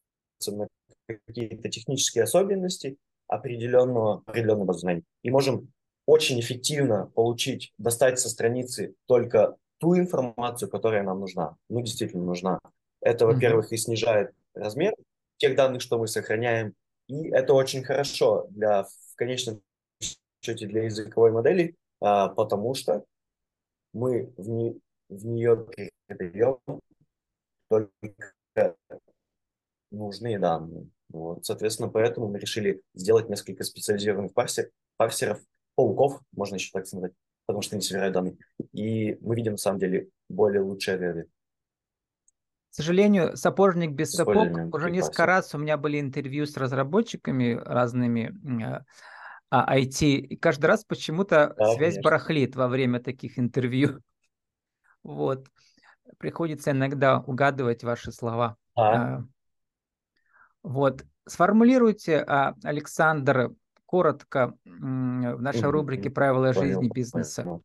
на 0.48 0.68
какие-то 1.08 1.70
технические 1.70 2.26
особенности 2.26 2.98
определенного, 3.28 4.22
определенного 4.26 4.74
знаний. 4.74 5.04
И 5.24 5.32
можем 5.32 5.72
очень 6.06 6.40
эффективно 6.40 7.12
получить, 7.16 7.74
достать 7.78 8.20
со 8.20 8.30
страницы 8.30 8.96
только 9.08 9.58
ту 9.80 9.98
информацию, 9.98 10.70
которая 10.70 11.04
нам 11.04 11.20
нужна. 11.20 11.56
Ну, 11.70 11.82
действительно 11.82 12.24
нужна. 12.24 12.60
Это, 13.02 13.26
во-первых, 13.26 13.72
и 13.72 13.78
снижает 13.78 14.34
размер 14.54 14.94
тех 15.38 15.56
данных, 15.56 15.82
что 15.82 15.98
мы 15.98 16.08
сохраняем. 16.08 16.74
И 17.08 17.30
это 17.30 17.54
очень 17.54 17.84
хорошо 17.84 18.48
для, 18.52 18.84
в 18.84 19.16
конечном 19.16 19.62
счете 20.42 20.68
для 20.68 20.84
языковой 20.84 21.32
модели, 21.32 21.76
а, 22.02 22.30
потому 22.30 22.76
что 22.76 23.04
мы 23.94 24.32
в, 24.38 24.50
не, 24.50 24.80
в 25.10 25.26
нее 25.26 25.68
передаем 26.08 26.60
только 27.68 27.92
нужные 29.92 30.40
данные. 30.40 30.88
Вот, 31.10 31.46
соответственно, 31.46 31.90
поэтому 31.90 32.28
мы 32.28 32.40
решили 32.40 32.82
сделать 32.94 33.30
несколько 33.30 33.64
специализированных 33.64 34.34
парсер, 34.34 34.70
парсеров, 34.98 35.42
пауков, 35.76 36.22
можно 36.34 36.56
еще 36.56 36.70
так 36.72 36.86
сказать, 36.86 37.14
потому 37.48 37.62
что 37.64 37.76
они 37.76 37.82
собирают 37.82 38.14
данные. 38.14 38.38
И 38.74 39.18
мы 39.22 39.36
видим, 39.36 39.54
на 39.54 39.58
самом 39.58 39.80
деле, 39.80 40.10
более 40.30 40.62
лучшие 40.62 40.96
ответы. 40.96 41.28
К 42.72 42.76
сожалению, 42.76 43.36
сапожник 43.36 43.92
без 43.92 44.12
сапог. 44.12 44.74
Уже 44.74 44.92
несколько 44.92 45.26
раз 45.26 45.56
у 45.56 45.58
меня 45.58 45.76
были 45.76 46.00
интервью 46.00 46.46
с 46.46 46.56
разработчиками 46.56 47.60
разными 47.66 48.36
а, 49.52 49.76
IT, 49.76 50.06
и 50.06 50.36
каждый 50.36 50.68
раз 50.68 50.84
почему-то 50.84 51.56
да, 51.58 51.74
связь 51.74 51.96
конечно. 51.96 52.02
барахлит 52.04 52.56
во 52.56 52.68
время 52.68 53.00
таких 53.00 53.40
интервью. 53.40 54.00
Вот. 55.02 55.48
Приходится 56.18 56.72
иногда 56.72 57.20
угадывать 57.20 57.86
ваши 57.86 58.12
слова. 58.12 58.58
А. 58.76 59.24
Вот. 60.62 61.06
Сформулируйте, 61.26 62.18
а, 62.18 62.54
Александр, 62.64 63.52
коротко 63.86 64.54
в 64.66 65.42
нашей 65.42 65.70
рубрике 65.70 66.10
«Правила 66.10 66.54
жизни 66.54 66.90
бизнеса». 66.94 67.62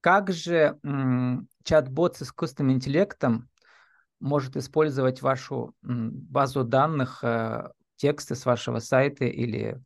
Как 0.00 0.32
же 0.32 0.76
чат-бот 1.62 2.16
с 2.16 2.22
искусственным 2.22 2.72
интеллектом 2.72 3.48
может 4.22 4.56
использовать 4.56 5.20
вашу 5.22 5.74
базу 5.82 6.64
данных, 6.64 7.22
э, 7.22 7.70
тексты 7.96 8.34
с 8.34 8.46
вашего 8.46 8.78
сайта 8.78 9.24
или 9.24 9.80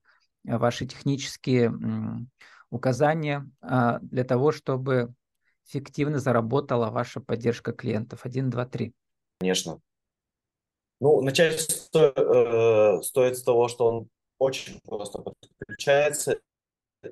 ваши 0.44 0.87
технические 0.87 1.72
указания 2.70 3.51
а, 3.61 3.99
для 4.01 4.25
того, 4.25 4.53
чтобы 4.53 5.12
эффективно 5.66 6.18
заработала 6.18 6.90
ваша 6.90 7.20
поддержка 7.20 7.72
клиентов? 7.72 8.25
Один, 8.25 8.51
два, 8.51 8.64
три. 8.64 8.92
Конечно. 9.40 9.81
Ну, 11.01 11.20
начать 11.20 11.61
сто, 11.61 12.12
э, 12.14 13.03
стоит 13.03 13.37
с 13.37 13.42
того, 13.42 13.68
что 13.68 13.87
он 13.87 14.09
очень 14.38 14.81
просто 14.85 15.22
подключается 15.59 16.38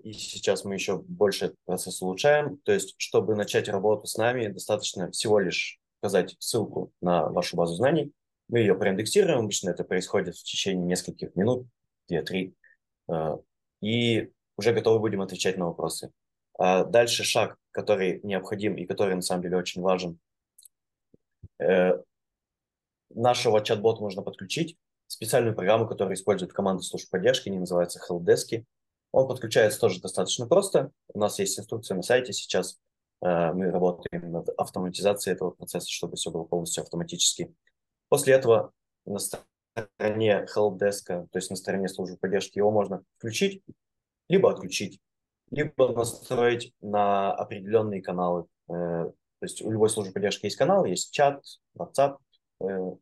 и 0.02 0.12
сейчас 0.12 0.64
мы 0.64 0.74
еще 0.74 0.98
больше 0.98 1.46
этот 1.46 1.58
процесс 1.64 2.00
улучшаем. 2.02 2.58
То 2.58 2.72
есть, 2.72 2.94
чтобы 2.98 3.34
начать 3.34 3.68
работу 3.68 4.06
с 4.06 4.16
нами, 4.16 4.48
достаточно 4.48 5.10
всего 5.10 5.38
лишь 5.38 5.78
указать 6.04 6.36
ссылку 6.38 6.92
на 7.00 7.30
вашу 7.30 7.56
базу 7.56 7.76
знаний. 7.76 8.12
Мы 8.48 8.58
ее 8.58 8.74
проиндексируем, 8.74 9.38
обычно 9.38 9.70
это 9.70 9.84
происходит 9.84 10.36
в 10.36 10.44
течение 10.44 10.84
нескольких 10.84 11.34
минут, 11.34 11.66
две-три, 12.08 12.54
э, 13.08 13.38
и 13.80 14.30
уже 14.58 14.74
готовы 14.74 15.00
будем 15.00 15.22
отвечать 15.22 15.56
на 15.56 15.64
вопросы. 15.64 16.12
А 16.58 16.84
дальше 16.84 17.24
шаг, 17.24 17.56
который 17.70 18.20
необходим 18.22 18.74
и 18.76 18.84
который 18.84 19.14
на 19.14 19.22
самом 19.22 19.44
деле 19.44 19.56
очень 19.56 19.80
важен. 19.80 20.18
Э, 21.58 22.02
нашего 23.08 23.64
чат-бота 23.64 24.02
можно 24.02 24.20
подключить 24.20 24.76
специальную 25.06 25.54
программу, 25.54 25.88
которую 25.88 26.16
использует 26.16 26.52
команда 26.52 26.82
служб 26.82 27.08
поддержки, 27.08 27.48
они 27.48 27.60
называются 27.60 27.98
helpdesk. 27.98 28.62
Он 29.10 29.26
подключается 29.26 29.80
тоже 29.80 30.02
достаточно 30.02 30.46
просто. 30.46 30.90
У 31.14 31.18
нас 31.18 31.38
есть 31.38 31.58
инструкция 31.58 31.94
на 31.94 32.02
сайте 32.02 32.34
сейчас. 32.34 32.78
Э, 33.24 33.52
мы 33.52 33.70
работаем 33.70 34.30
над 34.30 34.50
автоматизацией 34.50 35.34
этого 35.34 35.50
процесса, 35.50 35.88
чтобы 35.90 36.16
все 36.16 36.30
было 36.30 36.44
полностью 36.44 36.82
автоматически. 36.82 37.54
После 38.08 38.34
этого 38.34 38.72
на 39.06 39.18
стороне 39.18 40.46
helpdesk, 40.54 41.06
то 41.06 41.36
есть 41.36 41.50
на 41.50 41.56
стороне 41.56 41.88
службы 41.88 42.18
поддержки, 42.18 42.58
его 42.58 42.70
можно 42.70 43.02
включить, 43.16 43.62
либо 44.28 44.50
отключить, 44.50 45.00
либо 45.50 45.92
настроить 45.92 46.74
на 46.82 47.32
определенные 47.32 48.02
каналы. 48.02 48.46
Э, 48.68 49.10
то 49.40 49.46
есть 49.46 49.62
у 49.62 49.70
любой 49.70 49.88
службы 49.88 50.12
поддержки 50.12 50.44
есть 50.44 50.56
канал, 50.56 50.84
есть 50.84 51.10
чат, 51.10 51.42
WhatsApp, 51.76 52.18
э, 52.60 52.92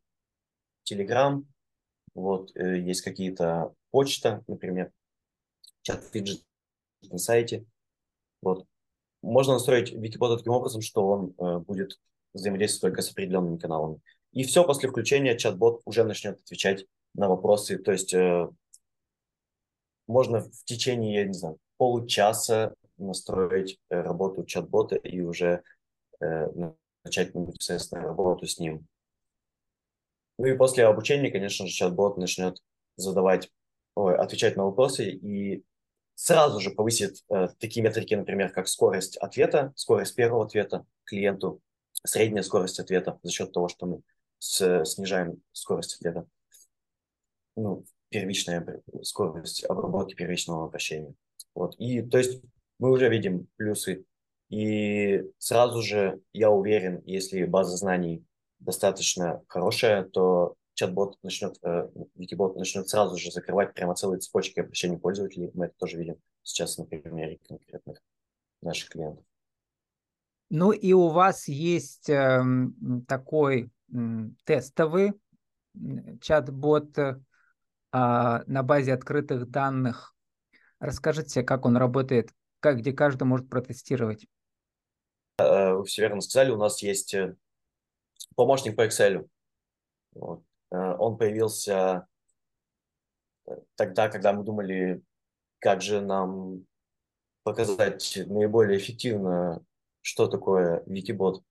Telegram, 0.88 1.44
вот, 2.14 2.54
есть 2.54 3.02
какие-то 3.02 3.72
почта, 3.90 4.44
например 4.46 4.92
чат-виджет 5.82 6.44
на 7.02 7.18
сайте. 7.18 7.64
Вот. 8.40 8.66
Можно 9.22 9.54
настроить 9.54 9.92
Википод 9.92 10.38
таким 10.38 10.52
образом, 10.52 10.82
что 10.82 11.06
он 11.06 11.34
э, 11.38 11.58
будет 11.58 11.98
взаимодействовать 12.34 12.94
только 12.94 13.02
с 13.02 13.12
определенными 13.12 13.56
каналами. 13.56 14.00
И 14.32 14.44
все, 14.44 14.64
после 14.64 14.88
включения 14.88 15.36
чат-бот 15.36 15.82
уже 15.84 16.04
начнет 16.04 16.40
отвечать 16.40 16.86
на 17.14 17.28
вопросы. 17.28 17.78
То 17.78 17.92
есть 17.92 18.12
э, 18.14 18.48
можно 20.06 20.40
в 20.40 20.64
течение, 20.64 21.14
я 21.14 21.26
не 21.26 21.34
знаю, 21.34 21.58
получаса 21.76 22.74
настроить 22.96 23.78
э, 23.90 24.00
работу 24.00 24.44
чат-бота 24.44 24.96
и 24.96 25.20
уже 25.20 25.62
э, 26.20 26.46
начать 27.04 27.34
непосредственно 27.34 28.02
работу 28.02 28.46
с 28.46 28.58
ним. 28.58 28.86
Ну 30.38 30.46
и 30.46 30.56
после 30.56 30.86
обучения, 30.86 31.30
конечно 31.30 31.66
же, 31.66 31.72
чат-бот 31.72 32.16
начнет 32.16 32.58
задавать, 32.96 33.50
ой, 33.94 34.16
отвечать 34.16 34.56
на 34.56 34.64
вопросы 34.64 35.10
и 35.10 35.64
сразу 36.22 36.60
же 36.60 36.70
повысит 36.70 37.24
э, 37.30 37.48
такие 37.58 37.82
метрики, 37.82 38.14
например, 38.14 38.52
как 38.52 38.68
скорость 38.68 39.16
ответа, 39.16 39.72
скорость 39.74 40.14
первого 40.14 40.44
ответа 40.44 40.86
клиенту, 41.02 41.60
средняя 42.06 42.44
скорость 42.44 42.78
ответа 42.78 43.18
за 43.24 43.32
счет 43.32 43.50
того, 43.50 43.66
что 43.66 43.86
мы 43.86 44.02
с, 44.38 44.84
снижаем 44.84 45.42
скорость 45.50 45.96
ответа. 45.96 46.28
Ну, 47.56 47.84
первичная 48.08 48.64
скорость 49.02 49.64
обработки 49.64 50.14
первичного 50.14 50.66
обращения. 50.66 51.12
Вот. 51.56 51.74
И 51.80 52.02
то 52.02 52.18
есть 52.18 52.40
мы 52.78 52.92
уже 52.92 53.08
видим 53.08 53.48
плюсы. 53.56 54.04
И 54.48 55.24
сразу 55.38 55.82
же, 55.82 56.20
я 56.32 56.50
уверен, 56.50 57.02
если 57.04 57.44
база 57.46 57.76
знаний 57.76 58.24
достаточно 58.60 59.42
хорошая, 59.48 60.04
то 60.04 60.54
чат-бот 60.74 61.18
начнет, 61.22 61.58
э, 61.62 61.88
Викибот 62.14 62.56
начнет 62.56 62.88
сразу 62.88 63.16
же 63.18 63.30
закрывать 63.30 63.74
прямо 63.74 63.94
целые 63.94 64.20
цепочки 64.20 64.60
обращений 64.60 64.98
пользователей. 64.98 65.50
Мы 65.54 65.66
это 65.66 65.74
тоже 65.78 65.98
видим 65.98 66.16
сейчас 66.42 66.78
на 66.78 66.84
примере 66.84 67.38
конкретных 67.46 68.02
наших 68.60 68.90
клиентов. 68.90 69.24
Ну 70.50 70.72
и 70.72 70.92
у 70.92 71.08
вас 71.08 71.48
есть 71.48 72.10
э, 72.10 72.42
такой 73.08 73.70
э, 73.92 73.96
тестовый 74.44 75.12
чат-бот 76.20 76.98
э, 76.98 77.14
на 77.90 78.62
базе 78.62 78.92
открытых 78.92 79.50
данных. 79.50 80.14
Расскажите, 80.78 81.42
как 81.42 81.64
он 81.64 81.76
работает, 81.76 82.30
как, 82.60 82.78
где 82.78 82.92
каждый 82.92 83.24
может 83.24 83.48
протестировать. 83.48 84.26
Э, 85.38 85.72
вы 85.72 85.84
все 85.84 86.02
верно 86.02 86.20
сказали, 86.20 86.50
у 86.50 86.56
нас 86.56 86.82
есть 86.82 87.14
э, 87.14 87.36
помощник 88.34 88.76
по 88.76 88.86
Excel. 88.86 89.26
Вот. 90.12 90.42
Э, 90.72 90.96
он 90.98 91.16
появился 91.16 92.06
э, 93.46 93.56
тогда, 93.76 94.08
когда 94.08 94.32
мы 94.32 94.42
думали, 94.42 95.02
как 95.58 95.82
же 95.82 96.00
нам 96.00 96.66
показать 97.44 98.18
наиболее 98.26 98.78
эффективно, 98.78 99.62
что 100.00 100.26
такое 100.26 100.82
Wikibot. 100.84 101.42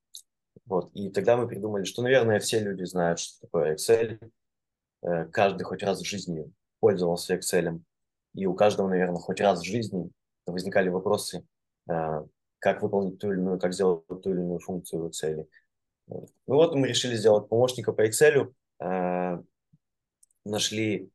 Вот. 0.65 0.91
И 0.93 1.09
тогда 1.09 1.37
мы 1.37 1.47
придумали, 1.47 1.83
что, 1.83 2.01
наверное, 2.01 2.39
все 2.39 2.59
люди 2.59 2.83
знают, 2.83 3.19
что 3.19 3.41
такое 3.41 3.75
Excel. 3.75 4.19
Э, 5.03 5.25
каждый 5.25 5.63
хоть 5.63 5.83
раз 5.83 6.01
в 6.01 6.05
жизни 6.05 6.51
пользовался 6.79 7.35
Excel. 7.35 7.79
И 8.33 8.45
у 8.45 8.55
каждого, 8.55 8.87
наверное, 8.87 9.19
хоть 9.19 9.41
раз 9.41 9.59
в 9.59 9.65
жизни 9.65 10.09
возникали 10.45 10.89
вопросы, 10.89 11.45
как 11.85 12.81
выполнить 12.81 13.19
ту 13.19 13.31
или 13.31 13.39
иную, 13.39 13.59
как 13.59 13.73
сделать 13.73 14.07
ту 14.07 14.21
или 14.29 14.39
иную 14.39 14.59
функцию 14.59 15.03
в 15.03 15.07
Excel. 15.07 15.49
Ну 16.07 16.27
вот 16.47 16.73
мы 16.75 16.87
решили 16.87 17.15
сделать 17.15 17.49
помощника 17.49 17.91
по 17.91 18.07
Excel, 18.07 18.53
Э, 18.81 19.37
нашли 20.43 21.09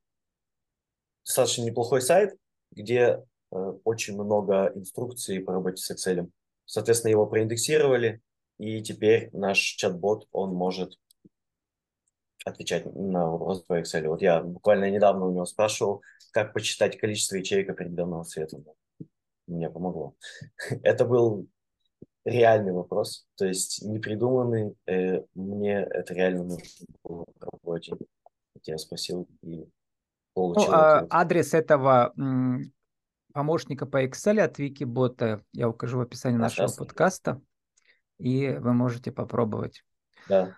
достаточно 1.24 1.62
неплохой 1.62 2.00
сайт, 2.00 2.37
где 2.70 3.24
э, 3.50 3.57
очень 3.85 4.14
много 4.14 4.72
инструкций 4.74 5.40
по 5.40 5.52
работе 5.52 5.83
с 5.83 5.90
Excel. 5.90 6.31
Соответственно, 6.64 7.11
его 7.11 7.26
проиндексировали, 7.26 8.20
и 8.59 8.83
теперь 8.83 9.31
наш 9.33 9.59
чат-бот, 9.59 10.29
он 10.33 10.55
может 10.55 10.98
отвечать 12.44 12.87
на 12.94 13.29
вопросы 13.29 13.64
по 13.66 13.81
Excel. 13.81 14.07
Вот 14.09 14.22
я 14.22 14.40
буквально 14.40 14.88
недавно 14.90 15.26
у 15.26 15.33
него 15.33 15.46
спрашивал, 15.46 16.02
как 16.31 16.52
посчитать 16.52 16.96
количество 16.98 17.37
ячеек 17.37 17.68
определенного 17.70 18.24
цвета. 18.24 18.59
Мне 19.48 19.68
помогло. 19.70 20.14
Это 20.83 21.05
был 21.05 21.48
реальный 22.26 22.72
вопрос, 22.72 23.26
то 23.37 23.46
есть 23.46 23.83
не 23.83 23.98
придуманный. 23.98 24.74
Э, 24.87 25.22
мне 25.35 25.79
это 25.79 26.12
реально 26.12 26.42
нужно 26.42 26.87
было 27.05 27.24
работе. 27.66 27.96
Я 28.64 28.79
спросил 28.79 29.29
и 29.42 29.68
получил. 30.35 30.70
Ну, 30.70 30.72
а 30.72 31.07
адрес 31.11 31.52
этого 31.55 32.14
помощника 33.33 33.87
по 33.87 34.05
Excel 34.05 34.40
от 34.40 34.59
Викибота 34.59 35.44
я 35.52 35.68
укажу 35.68 35.98
в 35.98 36.00
описании 36.00 36.38
нашего 36.38 36.68
подкаста, 36.68 37.40
и 38.18 38.48
вы 38.48 38.72
можете 38.72 39.12
попробовать. 39.12 39.85
Да. 40.29 40.57